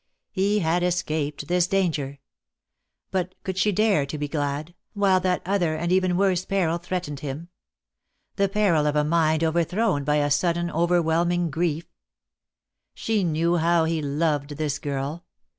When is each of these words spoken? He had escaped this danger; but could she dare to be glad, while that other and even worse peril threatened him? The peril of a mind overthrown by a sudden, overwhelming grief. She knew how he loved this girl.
He 0.31 0.61
had 0.61 0.81
escaped 0.81 1.47
this 1.47 1.67
danger; 1.67 2.17
but 3.11 3.35
could 3.43 3.55
she 3.59 3.71
dare 3.71 4.07
to 4.07 4.17
be 4.17 4.27
glad, 4.27 4.73
while 4.95 5.19
that 5.19 5.43
other 5.45 5.75
and 5.75 5.91
even 5.91 6.17
worse 6.17 6.43
peril 6.43 6.79
threatened 6.79 7.19
him? 7.19 7.49
The 8.35 8.49
peril 8.49 8.87
of 8.87 8.95
a 8.95 9.03
mind 9.03 9.43
overthrown 9.43 10.03
by 10.03 10.15
a 10.15 10.31
sudden, 10.31 10.71
overwhelming 10.71 11.51
grief. 11.51 11.85
She 12.95 13.23
knew 13.23 13.57
how 13.57 13.83
he 13.85 14.01
loved 14.01 14.57
this 14.57 14.79
girl. 14.79 15.23